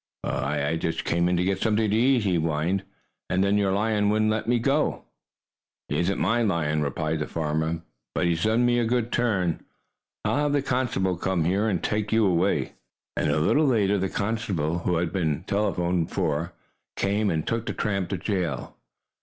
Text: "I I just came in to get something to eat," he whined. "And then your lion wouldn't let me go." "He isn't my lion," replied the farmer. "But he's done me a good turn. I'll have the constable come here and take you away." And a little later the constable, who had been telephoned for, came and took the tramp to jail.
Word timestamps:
"I 0.23 0.65
I 0.69 0.75
just 0.77 1.03
came 1.05 1.29
in 1.29 1.37
to 1.37 1.43
get 1.43 1.61
something 1.61 1.87
to 1.91 1.95
eat," 1.95 2.23
he 2.23 2.33
whined. 2.37 2.81
"And 3.29 3.43
then 3.43 3.55
your 3.55 3.71
lion 3.71 4.09
wouldn't 4.09 4.31
let 4.31 4.47
me 4.47 4.57
go." 4.57 5.03
"He 5.89 5.99
isn't 5.99 6.17
my 6.19 6.41
lion," 6.41 6.81
replied 6.81 7.19
the 7.19 7.27
farmer. 7.27 7.83
"But 8.15 8.25
he's 8.25 8.43
done 8.43 8.65
me 8.65 8.79
a 8.79 8.83
good 8.85 9.11
turn. 9.11 9.63
I'll 10.25 10.37
have 10.37 10.53
the 10.53 10.63
constable 10.63 11.17
come 11.17 11.43
here 11.45 11.69
and 11.69 11.83
take 11.83 12.11
you 12.11 12.25
away." 12.25 12.73
And 13.15 13.29
a 13.29 13.39
little 13.39 13.67
later 13.67 13.99
the 13.99 14.09
constable, 14.09 14.79
who 14.79 14.95
had 14.95 15.13
been 15.13 15.43
telephoned 15.43 16.09
for, 16.09 16.53
came 16.95 17.29
and 17.29 17.45
took 17.45 17.67
the 17.67 17.73
tramp 17.73 18.09
to 18.09 18.17
jail. 18.17 18.77